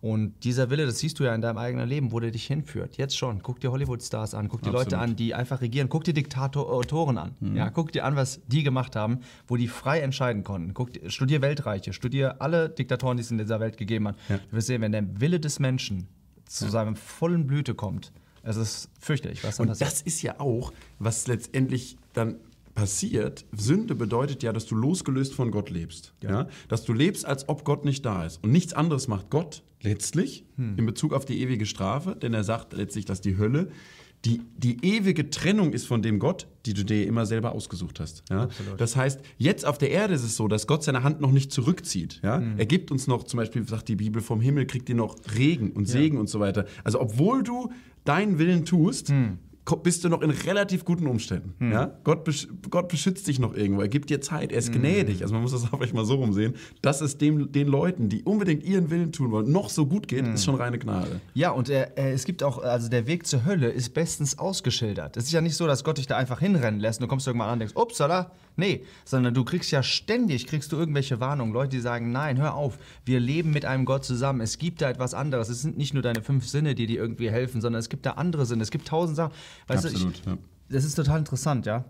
Und 0.01 0.33
dieser 0.43 0.69
Wille, 0.69 0.85
das 0.85 0.99
siehst 0.99 1.19
du 1.19 1.23
ja 1.23 1.33
in 1.35 1.41
deinem 1.41 1.57
eigenen 1.57 1.87
Leben, 1.87 2.11
wo 2.11 2.19
der 2.19 2.31
dich 2.31 2.45
hinführt. 2.47 2.97
Jetzt 2.97 3.17
schon. 3.17 3.41
Guck 3.43 3.59
dir 3.59 3.71
Hollywood-Stars 3.71 4.33
an, 4.33 4.49
guck 4.49 4.61
dir 4.61 4.71
Leute 4.71 4.95
Absolut. 4.95 5.03
an, 5.11 5.15
die 5.15 5.33
einfach 5.35 5.61
regieren. 5.61 5.89
Guck 5.89 6.03
dir 6.03 6.13
Diktatoren 6.13 7.17
an. 7.17 7.35
Ja, 7.53 7.69
guck 7.69 7.91
dir 7.91 8.05
an, 8.05 8.15
was 8.15 8.41
die 8.47 8.63
gemacht 8.63 8.95
haben, 8.95 9.19
wo 9.47 9.57
die 9.57 9.67
frei 9.67 9.99
entscheiden 10.01 10.43
konnten. 10.43 10.73
Guck, 10.73 10.91
studier 11.07 11.41
Weltreiche, 11.41 11.93
studier 11.93 12.41
alle 12.41 12.69
Diktatoren, 12.69 13.17
die 13.17 13.21
es 13.21 13.31
in 13.31 13.37
dieser 13.37 13.59
Welt 13.59 13.77
gegeben 13.77 14.07
hat. 14.07 14.17
Ja. 14.29 14.37
Du 14.37 14.55
wirst 14.57 14.67
sehen, 14.67 14.81
wenn 14.81 14.91
der 14.91 15.19
Wille 15.19 15.39
des 15.39 15.59
Menschen 15.59 16.07
zu 16.45 16.69
seinem 16.69 16.95
vollen 16.95 17.47
Blüte 17.47 17.75
kommt, 17.75 18.11
es 18.43 18.57
ist 18.57 18.89
fürchterlich, 18.99 19.43
was 19.43 19.57
dann 19.57 19.65
Und 19.67 19.69
passiert. 19.69 19.91
das 19.91 20.01
ist 20.01 20.21
ja 20.23 20.39
auch, 20.39 20.73
was 20.99 21.27
letztendlich 21.27 21.97
dann 22.13 22.37
passiert. 22.73 23.45
Sünde 23.55 23.95
bedeutet 23.95 24.43
ja, 24.43 24.53
dass 24.53 24.65
du 24.65 24.75
losgelöst 24.75 25.33
von 25.33 25.51
Gott 25.51 25.69
lebst. 25.69 26.13
Ja. 26.23 26.47
Dass 26.67 26.83
du 26.85 26.93
lebst, 26.93 27.25
als 27.25 27.47
ob 27.49 27.63
Gott 27.65 27.85
nicht 27.85 28.05
da 28.05 28.25
ist. 28.25 28.43
Und 28.43 28.51
nichts 28.51 28.73
anderes 28.73 29.07
macht 29.07 29.29
Gott 29.29 29.63
letztlich 29.81 30.45
in 30.77 30.85
Bezug 30.85 31.13
auf 31.13 31.25
die 31.25 31.41
ewige 31.41 31.65
Strafe, 31.65 32.15
denn 32.15 32.33
er 32.35 32.43
sagt 32.43 32.73
letztlich, 32.73 33.05
dass 33.05 33.19
die 33.21 33.37
Hölle 33.37 33.69
die, 34.23 34.39
die 34.55 34.85
ewige 34.85 35.31
Trennung 35.31 35.73
ist 35.73 35.87
von 35.87 36.03
dem 36.03 36.19
Gott, 36.19 36.45
die 36.67 36.75
du 36.75 36.85
dir 36.85 37.07
immer 37.07 37.25
selber 37.25 37.53
ausgesucht 37.53 37.99
hast. 37.99 38.23
Ja? 38.29 38.49
Das 38.77 38.95
heißt, 38.95 39.19
jetzt 39.39 39.65
auf 39.65 39.79
der 39.79 39.89
Erde 39.89 40.13
ist 40.13 40.23
es 40.23 40.35
so, 40.35 40.47
dass 40.47 40.67
Gott 40.67 40.83
seine 40.83 41.01
Hand 41.01 41.21
noch 41.21 41.31
nicht 41.31 41.51
zurückzieht. 41.51 42.19
Ja? 42.23 42.39
Er 42.57 42.67
gibt 42.67 42.91
uns 42.91 43.07
noch, 43.07 43.23
zum 43.23 43.37
Beispiel 43.37 43.67
sagt 43.67 43.89
die 43.89 43.95
Bibel, 43.95 44.21
vom 44.21 44.39
Himmel 44.39 44.67
kriegt 44.67 44.87
ihr 44.89 44.95
noch 44.95 45.15
Regen 45.35 45.71
und 45.71 45.87
Segen 45.87 46.19
und 46.19 46.29
so 46.29 46.39
weiter. 46.39 46.65
Also 46.83 47.01
obwohl 47.01 47.41
du 47.41 47.71
deinen 48.05 48.37
Willen 48.37 48.63
tust, 48.63 49.07
ko- 49.07 49.13
bist 49.77 50.03
du 50.03 50.09
noch 50.09 50.21
in 50.21 50.29
relativ 50.29 50.85
guten 50.85 51.07
Umständen. 51.07 51.71
Ja? 51.71 51.97
Gott, 52.03 52.23
besch 52.23 52.47
Gott 52.69 52.89
beschützt 52.89 53.27
dich 53.27 53.39
noch 53.39 53.55
irgendwo, 53.55 53.81
er 53.81 53.87
gibt 53.87 54.09
dir 54.09 54.21
Zeit, 54.21 54.51
er 54.51 54.59
ist 54.59 54.71
gnädig. 54.71 55.21
Also 55.21 55.33
man 55.33 55.43
muss 55.43 55.51
das 55.51 55.63
auch 55.71 55.77
vielleicht 55.77 55.93
mal 55.93 56.05
so 56.05 56.15
rumsehen, 56.15 56.55
dass 56.81 57.01
es 57.01 57.17
dem, 57.17 57.51
den 57.51 57.67
Leuten, 57.67 58.09
die 58.09 58.23
unbedingt 58.23 58.63
ihren 58.63 58.89
Willen 58.89 59.11
tun 59.11 59.31
wollen, 59.31 59.51
noch 59.51 59.69
so 59.69 59.85
gut 59.85 60.07
geht, 60.07 60.27
ist 60.27 60.45
schon 60.45 60.55
reine 60.55 60.79
Gnade. 60.79 61.21
Ja, 61.33 61.51
und 61.51 61.69
er, 61.69 61.97
er, 61.97 62.13
es 62.13 62.25
gibt 62.25 62.43
auch, 62.43 62.59
also 62.59 62.89
der 62.89 63.07
Weg 63.07 63.25
zur 63.25 63.45
Hölle 63.45 63.69
ist 63.69 63.93
bestens 63.93 64.37
ausgeschildert. 64.37 65.17
Es 65.17 65.25
ist 65.25 65.31
ja 65.31 65.41
nicht 65.41 65.55
so, 65.55 65.67
dass 65.67 65.83
Gott 65.83 65.97
dich 65.97 66.07
da 66.07 66.17
einfach 66.17 66.39
hinrennen 66.39 66.79
lässt 66.79 66.99
und 66.99 67.03
du 67.03 67.07
kommst 67.07 67.27
irgendwann 67.27 67.47
an 67.47 67.53
und 67.53 67.59
denkst, 67.59 67.75
upsala, 67.75 68.31
Nee, 68.55 68.83
sondern 69.05 69.33
du 69.33 69.43
kriegst 69.43 69.71
ja 69.71 69.81
ständig, 69.83 70.47
kriegst 70.47 70.71
du 70.71 70.77
irgendwelche 70.77 71.19
Warnungen. 71.19 71.53
Leute, 71.53 71.69
die 71.69 71.79
sagen, 71.79 72.11
nein, 72.11 72.37
hör 72.37 72.53
auf, 72.55 72.77
wir 73.05 73.19
leben 73.19 73.51
mit 73.51 73.65
einem 73.65 73.85
Gott 73.85 74.03
zusammen. 74.05 74.41
Es 74.41 74.57
gibt 74.57 74.81
da 74.81 74.89
etwas 74.89 75.13
anderes. 75.13 75.49
Es 75.49 75.61
sind 75.61 75.77
nicht 75.77 75.93
nur 75.93 76.03
deine 76.03 76.21
fünf 76.21 76.47
Sinne, 76.47 76.75
die 76.75 76.85
dir 76.85 76.99
irgendwie 76.99 77.31
helfen, 77.31 77.61
sondern 77.61 77.79
es 77.79 77.89
gibt 77.89 78.05
da 78.05 78.11
andere 78.11 78.45
Sinne. 78.45 78.63
Es 78.63 78.71
gibt 78.71 78.87
tausend 78.87 79.15
Sachen. 79.15 79.33
Weißt 79.67 79.85
Absolut, 79.85 80.15
du, 80.15 80.19
ich, 80.19 80.25
ja. 80.25 80.37
das 80.69 80.83
ist 80.83 80.95
total 80.95 81.19
interessant, 81.19 81.65
ja. 81.65 81.85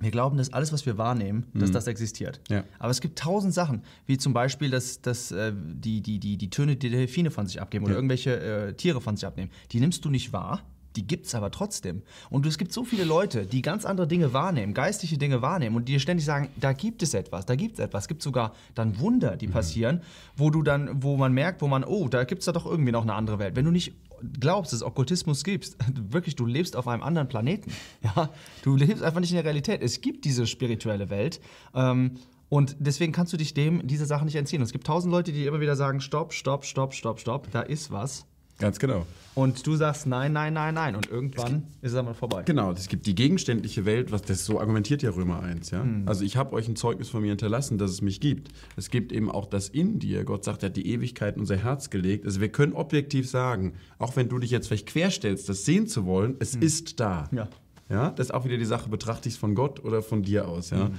Wir 0.00 0.10
glauben, 0.10 0.36
dass 0.36 0.52
alles, 0.52 0.72
was 0.72 0.86
wir 0.86 0.98
wahrnehmen, 0.98 1.46
dass 1.54 1.70
das 1.70 1.86
existiert. 1.86 2.40
Mhm. 2.50 2.56
Ja. 2.56 2.64
Aber 2.80 2.90
es 2.90 3.00
gibt 3.00 3.16
tausend 3.16 3.54
Sachen, 3.54 3.82
wie 4.06 4.18
zum 4.18 4.32
Beispiel, 4.32 4.68
dass, 4.68 5.00
dass 5.00 5.30
äh, 5.30 5.52
die, 5.54 6.00
die, 6.00 6.18
die, 6.18 6.36
die 6.36 6.50
Töne, 6.50 6.74
die 6.76 6.90
Delfine 6.90 7.30
von 7.30 7.46
sich 7.46 7.60
abgeben 7.60 7.84
oder 7.84 7.94
Ja. 7.94 7.98
irgendwelche 7.98 8.40
äh, 8.40 8.74
Tiere 8.74 9.00
von 9.00 9.16
sich 9.16 9.24
abnehmen. 9.24 9.50
Die 9.70 9.78
nimmst 9.78 10.04
du 10.04 10.10
nicht 10.10 10.32
wahr, 10.32 10.62
die 10.96 11.06
gibt 11.06 11.26
es 11.26 11.34
aber 11.34 11.50
trotzdem. 11.50 12.02
Und 12.30 12.46
es 12.46 12.58
gibt 12.58 12.72
so 12.72 12.84
viele 12.84 13.04
Leute, 13.04 13.46
die 13.46 13.62
ganz 13.62 13.84
andere 13.84 14.06
Dinge 14.06 14.32
wahrnehmen, 14.32 14.74
geistliche 14.74 15.18
Dinge 15.18 15.42
wahrnehmen 15.42 15.76
und 15.76 15.88
die 15.88 15.92
dir 15.94 16.00
ständig 16.00 16.24
sagen, 16.24 16.48
da 16.56 16.72
gibt 16.72 17.02
es 17.02 17.14
etwas, 17.14 17.46
da 17.46 17.56
gibt 17.56 17.74
es 17.74 17.78
etwas. 17.80 18.04
Es 18.04 18.08
gibt 18.08 18.22
sogar 18.22 18.54
dann 18.74 18.98
Wunder, 19.00 19.32
Mhm. 19.32 19.38
die 19.38 19.48
passieren, 19.48 20.02
wo 20.36 20.50
du 20.50 20.62
dann, 20.62 21.02
wo 21.02 21.16
man 21.16 21.32
merkt, 21.32 21.62
wo 21.62 21.68
man, 21.68 21.84
oh, 21.84 22.08
da 22.08 22.24
gibt 22.24 22.40
es 22.40 22.46
da 22.46 22.52
doch 22.52 22.66
irgendwie 22.66 22.92
noch 22.92 23.02
eine 23.02 23.14
andere 23.14 23.38
Welt. 23.38 23.56
Wenn 23.56 23.64
du 23.64 23.70
nicht 23.70 23.94
glaubst, 24.40 24.72
dass 24.72 24.80
es 24.80 24.82
Okkultismus 24.82 25.44
gibt, 25.44 25.76
wirklich, 26.12 26.36
du 26.36 26.46
lebst 26.46 26.76
auf 26.76 26.88
einem 26.88 27.02
anderen 27.02 27.28
Planeten. 27.28 27.72
Ja? 28.02 28.30
Du 28.62 28.76
lebst 28.76 29.02
einfach 29.02 29.20
nicht 29.20 29.30
in 29.30 29.36
der 29.36 29.44
Realität. 29.44 29.82
Es 29.82 30.00
gibt 30.00 30.24
diese 30.24 30.46
spirituelle 30.46 31.10
Welt. 31.10 31.40
Ähm, 31.74 32.12
und 32.48 32.76
deswegen 32.78 33.12
kannst 33.12 33.32
du 33.32 33.36
dich 33.36 33.54
dem, 33.54 33.86
dieser 33.86 34.06
Sache 34.06 34.24
nicht 34.24 34.36
entziehen. 34.36 34.60
Und 34.60 34.66
es 34.66 34.72
gibt 34.72 34.86
tausend 34.86 35.10
Leute, 35.10 35.32
die 35.32 35.46
immer 35.46 35.60
wieder 35.60 35.76
sagen, 35.76 36.00
stopp, 36.00 36.32
stopp, 36.32 36.64
stopp, 36.64 36.94
stopp, 36.94 37.18
stopp, 37.18 37.50
da 37.50 37.62
ist 37.62 37.90
was. 37.90 38.26
Ganz 38.64 38.78
genau. 38.78 39.04
Und 39.34 39.66
du 39.66 39.76
sagst 39.76 40.06
nein, 40.06 40.32
nein, 40.32 40.54
nein, 40.54 40.72
nein. 40.72 40.96
Und 40.96 41.10
irgendwann 41.10 41.64
ist 41.82 41.92
es 41.92 41.98
einmal 41.98 42.14
vorbei. 42.14 42.44
Genau, 42.44 42.72
es 42.72 42.88
gibt 42.88 43.06
die 43.06 43.14
gegenständliche 43.14 43.84
Welt, 43.84 44.10
was 44.10 44.22
das 44.22 44.46
so 44.46 44.58
argumentiert 44.58 45.02
ja 45.02 45.10
Römer 45.10 45.42
1, 45.42 45.70
ja. 45.70 45.84
Also 46.06 46.24
ich 46.24 46.38
habe 46.38 46.54
euch 46.54 46.66
ein 46.66 46.76
Zeugnis 46.76 47.10
von 47.10 47.20
mir 47.20 47.28
hinterlassen, 47.28 47.76
dass 47.76 47.90
es 47.90 48.00
mich 48.00 48.20
gibt. 48.20 48.48
Es 48.76 48.88
gibt 48.88 49.12
eben 49.12 49.30
auch 49.30 49.44
das 49.44 49.68
in 49.68 49.98
dir. 49.98 50.24
Gott 50.24 50.44
sagt, 50.44 50.62
er 50.62 50.70
hat 50.70 50.76
die 50.76 50.86
Ewigkeit 50.86 51.34
in 51.34 51.40
unser 51.40 51.58
Herz 51.58 51.90
gelegt. 51.90 52.24
Also 52.24 52.40
wir 52.40 52.48
können 52.48 52.72
objektiv 52.72 53.28
sagen, 53.28 53.74
auch 53.98 54.16
wenn 54.16 54.30
du 54.30 54.38
dich 54.38 54.50
jetzt 54.50 54.68
vielleicht 54.68 54.86
querstellst, 54.86 55.46
das 55.46 55.66
sehen 55.66 55.88
zu 55.88 56.06
wollen, 56.06 56.36
es 56.38 56.54
ist 56.54 57.00
da. 57.00 57.28
Ja. 57.30 57.48
Ja, 57.90 58.10
das 58.12 58.28
ist 58.28 58.32
auch 58.32 58.46
wieder 58.46 58.56
die 58.56 58.64
Sache, 58.64 58.88
betrachte 58.88 59.28
ich 59.28 59.34
es 59.34 59.38
von 59.38 59.54
Gott 59.54 59.84
oder 59.84 60.00
von 60.00 60.22
dir 60.22 60.48
aus, 60.48 60.70
ja. 60.70 60.90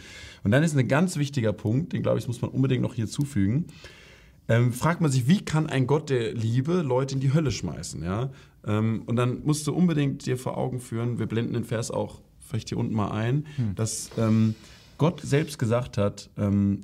Und 0.44 0.52
dann 0.52 0.62
ist 0.62 0.78
ein 0.78 0.88
ganz 0.88 1.18
wichtiger 1.18 1.52
Punkt, 1.52 1.94
den 1.94 2.04
glaube 2.04 2.20
ich, 2.20 2.28
muss 2.28 2.44
man 2.44 2.52
unbedingt 2.52 2.84
noch 2.84 2.94
hier 2.94 3.08
zufügen. 3.08 3.66
Ähm, 4.48 4.74
fragt 4.74 5.02
man 5.02 5.12
sich, 5.12 5.28
wie 5.28 5.44
kann 5.44 5.68
ein 5.68 5.88
Gott 5.88 6.10
der 6.10 6.34
Liebe 6.34 6.82
Leute 6.82 7.16
in 7.16 7.22
die 7.22 7.34
Hölle 7.34 7.52
schmeißen, 7.52 8.04
ja? 8.04 8.30
Ähm, 8.66 9.04
und 9.06 9.16
dann 9.16 9.44
musst 9.44 9.66
du 9.68 9.74
unbedingt 9.74 10.26
dir 10.26 10.38
vor 10.38 10.58
Augen 10.58 10.80
führen, 10.80 11.20
wir 11.20 11.26
blenden 11.26 11.54
den 11.54 11.64
Vers 11.64 11.92
auch 11.92 12.22
vielleicht 12.40 12.70
hier 12.70 12.78
unten 12.78 12.94
mal 12.94 13.12
ein, 13.12 13.46
dass 13.76 14.12
ähm, 14.18 14.56
Gott 14.98 15.22
selbst 15.22 15.58
gesagt 15.60 15.98
hat, 15.98 16.30
ähm, 16.38 16.82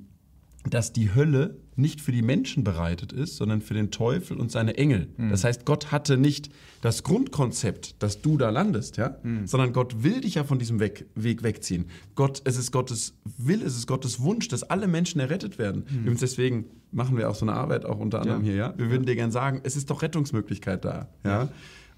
dass 0.70 0.91
die 0.94 1.13
Hölle 1.13 1.58
nicht 1.75 2.01
für 2.01 2.11
die 2.11 2.21
Menschen 2.21 2.63
bereitet 2.63 3.13
ist, 3.13 3.37
sondern 3.37 3.61
für 3.61 3.73
den 3.73 3.91
Teufel 3.91 4.37
und 4.37 4.51
seine 4.51 4.77
Engel. 4.77 5.07
Das 5.29 5.43
heißt, 5.43 5.65
Gott 5.65 5.91
hatte 5.91 6.17
nicht 6.17 6.49
das 6.81 7.03
Grundkonzept, 7.03 7.95
dass 8.03 8.21
du 8.21 8.37
da 8.37 8.49
landest, 8.49 8.97
ja, 8.97 9.17
sondern 9.45 9.71
Gott 9.73 10.03
will 10.03 10.21
dich 10.21 10.35
ja 10.35 10.43
von 10.43 10.59
diesem 10.59 10.79
Weg, 10.79 11.05
Weg 11.15 11.43
wegziehen. 11.43 11.85
Gott, 12.15 12.41
es 12.43 12.57
ist 12.57 12.71
Gottes 12.71 13.13
Will, 13.37 13.61
es 13.61 13.77
ist 13.77 13.87
Gottes 13.87 14.19
Wunsch, 14.21 14.47
dass 14.49 14.63
alle 14.63 14.87
Menschen 14.87 15.19
errettet 15.21 15.57
werden. 15.57 15.85
Übrigens 16.01 16.19
deswegen 16.19 16.65
machen 16.91 17.17
wir 17.17 17.29
auch 17.29 17.35
so 17.35 17.45
eine 17.45 17.53
Arbeit 17.53 17.85
auch 17.85 17.99
unter 17.99 18.19
anderem 18.21 18.41
Ja. 18.41 18.45
hier, 18.45 18.55
ja. 18.55 18.73
Wir 18.77 18.89
würden 18.89 19.05
dir 19.05 19.15
gerne 19.15 19.31
sagen, 19.31 19.61
es 19.63 19.75
ist 19.77 19.89
doch 19.89 20.01
Rettungsmöglichkeit 20.01 20.83
da, 20.83 21.09
ja. 21.23 21.49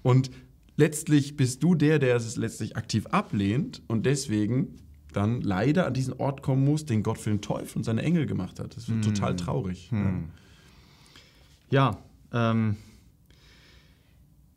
Und 0.02 0.30
letztlich 0.76 1.36
bist 1.36 1.62
du 1.62 1.74
der, 1.74 1.98
der 1.98 2.14
es 2.16 2.36
letztlich 2.36 2.76
aktiv 2.76 3.06
ablehnt 3.06 3.82
und 3.88 4.06
deswegen 4.06 4.76
dann 5.16 5.40
leider 5.40 5.86
an 5.86 5.94
diesen 5.94 6.14
Ort 6.14 6.42
kommen 6.42 6.64
muss, 6.64 6.84
den 6.84 7.02
Gott 7.02 7.18
für 7.18 7.30
den 7.30 7.40
Teufel 7.40 7.78
und 7.78 7.84
seine 7.84 8.02
Engel 8.02 8.26
gemacht 8.26 8.60
hat. 8.60 8.76
Das 8.76 8.88
wird 8.88 9.04
total 9.04 9.36
traurig. 9.36 9.90
Ja, 11.70 11.98
ähm, 12.32 12.76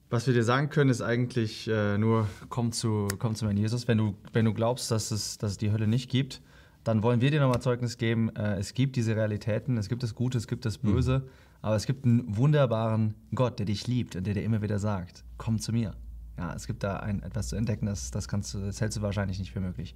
was 0.10 0.26
wir 0.26 0.34
dir 0.34 0.44
sagen 0.44 0.70
können, 0.70 0.90
ist 0.90 1.02
eigentlich 1.02 1.68
äh, 1.68 1.98
nur, 1.98 2.28
komm 2.50 2.72
zu, 2.72 3.08
komm 3.20 3.36
zu 3.36 3.46
meinem 3.46 3.58
Jesus. 3.58 3.88
Wenn 3.88 3.98
du, 3.98 4.16
wenn 4.34 4.46
du 4.46 4.54
glaubst, 4.54 4.90
dass 4.90 5.12
es, 5.12 5.38
dass 5.38 5.52
es 5.52 5.58
die 5.58 5.72
Hölle 5.72 5.88
nicht 5.88 6.10
gibt, 6.10 6.42
dann 6.84 7.04
wollen 7.04 7.20
wir 7.20 7.30
dir 7.30 7.42
nochmal 7.42 7.62
Zeugnis 7.62 7.98
geben. 7.98 8.34
Äh, 8.36 8.58
es 8.58 8.74
gibt 8.74 8.96
diese 8.96 9.16
Realitäten, 9.16 9.78
es 9.78 9.90
gibt 9.90 10.04
das 10.04 10.16
Gute, 10.16 10.38
es 10.38 10.48
gibt 10.48 10.64
das 10.64 10.78
Böse, 10.78 11.28
aber 11.62 11.76
es 11.76 11.86
gibt 11.86 12.06
einen 12.06 12.38
wunderbaren 12.38 13.16
Gott, 13.36 13.60
der 13.60 13.66
dich 13.66 13.88
liebt 13.88 14.16
und 14.16 14.26
der 14.26 14.34
dir 14.34 14.44
immer 14.44 14.62
wieder 14.62 14.80
sagt, 14.80 15.26
komm 15.38 15.60
zu 15.60 15.74
mir. 15.74 15.94
Ja, 16.38 16.54
es 16.54 16.68
gibt 16.68 16.84
da 16.84 16.98
ein, 16.98 17.24
etwas 17.24 17.48
zu 17.50 17.56
entdecken, 17.56 17.88
das, 17.88 18.12
das, 18.12 18.28
kannst 18.28 18.54
du, 18.54 18.60
das 18.60 18.80
hältst 18.80 18.98
du 18.98 19.02
wahrscheinlich 19.02 19.40
nicht 19.40 19.52
für 19.52 19.60
möglich. 19.60 19.96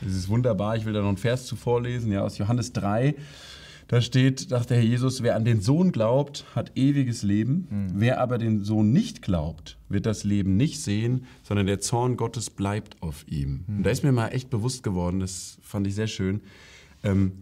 Das 0.00 0.14
ist 0.14 0.28
wunderbar. 0.28 0.76
Ich 0.76 0.84
will 0.84 0.92
da 0.92 1.00
noch 1.00 1.08
einen 1.08 1.16
Vers 1.16 1.46
zu 1.46 1.54
vorlesen, 1.54 2.10
ja, 2.10 2.22
aus 2.22 2.38
Johannes 2.38 2.72
3. 2.72 3.14
Da 3.88 4.00
steht, 4.00 4.40
sagt 4.48 4.70
der 4.70 4.78
Herr 4.78 4.84
Jesus, 4.84 5.22
wer 5.22 5.36
an 5.36 5.44
den 5.44 5.60
Sohn 5.60 5.92
glaubt, 5.92 6.46
hat 6.54 6.72
ewiges 6.76 7.22
Leben. 7.22 7.66
Wer 7.94 8.20
aber 8.20 8.38
den 8.38 8.64
Sohn 8.64 8.90
nicht 8.90 9.20
glaubt, 9.20 9.76
wird 9.90 10.06
das 10.06 10.24
Leben 10.24 10.56
nicht 10.56 10.80
sehen, 10.80 11.26
sondern 11.42 11.66
der 11.66 11.80
Zorn 11.80 12.16
Gottes 12.16 12.48
bleibt 12.48 13.02
auf 13.02 13.26
ihm. 13.28 13.64
Und 13.68 13.82
da 13.82 13.90
ist 13.90 14.02
mir 14.02 14.12
mal 14.12 14.28
echt 14.28 14.48
bewusst 14.48 14.82
geworden, 14.82 15.20
das 15.20 15.58
fand 15.60 15.86
ich 15.86 15.94
sehr 15.94 16.06
schön. 16.06 16.40
Ähm, 17.02 17.32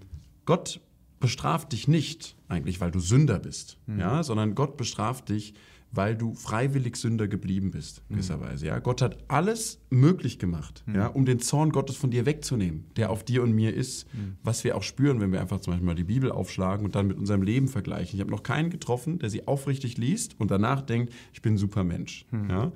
Gott 0.44 0.80
bestraft 1.20 1.70
dich 1.72 1.86
nicht 1.86 2.34
eigentlich, 2.48 2.80
weil 2.80 2.90
du 2.90 2.98
Sünder 2.98 3.38
bist, 3.38 3.78
ja, 3.86 4.24
sondern 4.24 4.56
Gott 4.56 4.76
bestraft 4.76 5.28
dich, 5.28 5.54
weil 5.92 6.16
du 6.16 6.34
freiwillig 6.34 6.96
Sünder 6.96 7.26
geblieben 7.28 7.70
bist, 7.70 8.02
gewisserweise. 8.08 8.66
Ja, 8.66 8.78
Gott 8.78 9.02
hat 9.02 9.18
alles 9.28 9.80
möglich 9.90 10.38
gemacht, 10.38 10.84
ja, 10.92 11.06
um 11.08 11.24
den 11.24 11.40
Zorn 11.40 11.70
Gottes 11.70 11.96
von 11.96 12.10
dir 12.10 12.26
wegzunehmen, 12.26 12.84
der 12.96 13.10
auf 13.10 13.24
dir 13.24 13.42
und 13.42 13.52
mir 13.52 13.74
ist, 13.74 14.06
was 14.42 14.62
wir 14.64 14.76
auch 14.76 14.82
spüren, 14.82 15.20
wenn 15.20 15.32
wir 15.32 15.40
einfach 15.40 15.60
zum 15.60 15.72
Beispiel 15.72 15.86
mal 15.86 15.94
die 15.94 16.04
Bibel 16.04 16.30
aufschlagen 16.30 16.84
und 16.84 16.94
dann 16.94 17.06
mit 17.06 17.18
unserem 17.18 17.42
Leben 17.42 17.68
vergleichen. 17.68 18.16
Ich 18.16 18.20
habe 18.20 18.30
noch 18.30 18.42
keinen 18.42 18.70
getroffen, 18.70 19.18
der 19.18 19.30
sie 19.30 19.48
aufrichtig 19.48 19.98
liest 19.98 20.36
und 20.38 20.50
danach 20.50 20.82
denkt, 20.82 21.12
ich 21.32 21.42
bin 21.42 21.54
ein 21.54 21.58
super 21.58 21.84
Mensch. 21.84 22.26
Ja, 22.48 22.72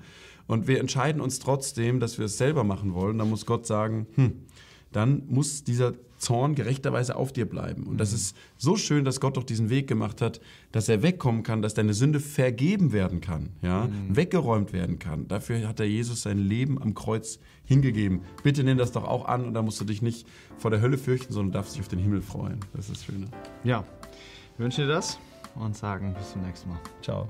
und 0.46 0.66
wir 0.66 0.80
entscheiden 0.80 1.20
uns 1.20 1.38
trotzdem, 1.38 2.00
dass 2.00 2.18
wir 2.18 2.26
es 2.26 2.36
selber 2.36 2.64
machen 2.64 2.94
wollen. 2.94 3.18
Dann 3.18 3.30
muss 3.30 3.46
Gott 3.46 3.66
sagen, 3.66 4.06
hm, 4.14 4.32
dann 4.94 5.22
muss 5.26 5.64
dieser 5.64 5.92
Zorn 6.18 6.54
gerechterweise 6.54 7.16
auf 7.16 7.32
dir 7.32 7.46
bleiben. 7.46 7.84
Und 7.84 7.98
das 7.98 8.12
ist 8.12 8.36
so 8.56 8.76
schön, 8.76 9.04
dass 9.04 9.20
Gott 9.20 9.36
doch 9.36 9.42
diesen 9.42 9.68
Weg 9.68 9.88
gemacht 9.88 10.22
hat, 10.22 10.40
dass 10.72 10.88
er 10.88 11.02
wegkommen 11.02 11.42
kann, 11.42 11.60
dass 11.60 11.74
deine 11.74 11.92
Sünde 11.92 12.20
vergeben 12.20 12.92
werden 12.92 13.20
kann, 13.20 13.50
ja, 13.60 13.88
weggeräumt 14.08 14.72
werden 14.72 14.98
kann. 14.98 15.28
Dafür 15.28 15.68
hat 15.68 15.80
der 15.80 15.88
Jesus 15.88 16.22
sein 16.22 16.38
Leben 16.38 16.80
am 16.80 16.94
Kreuz 16.94 17.40
hingegeben. 17.64 18.22
Bitte 18.42 18.64
nimm 18.64 18.78
das 18.78 18.92
doch 18.92 19.04
auch 19.04 19.26
an 19.26 19.44
und 19.44 19.54
da 19.54 19.62
musst 19.62 19.80
du 19.80 19.84
dich 19.84 20.00
nicht 20.00 20.26
vor 20.56 20.70
der 20.70 20.80
Hölle 20.80 20.96
fürchten, 20.96 21.32
sondern 21.32 21.52
darfst 21.52 21.74
dich 21.74 21.82
auf 21.82 21.88
den 21.88 21.98
Himmel 21.98 22.22
freuen. 22.22 22.60
Das 22.72 22.88
ist 22.88 22.98
das 22.98 23.04
Schöne. 23.04 23.26
Ja, 23.64 23.84
ich 24.54 24.58
wünsche 24.58 24.82
dir 24.82 24.88
das 24.88 25.18
und 25.56 25.76
sagen 25.76 26.14
bis 26.16 26.32
zum 26.32 26.42
nächsten 26.42 26.70
Mal. 26.70 26.80
Ciao. 27.02 27.28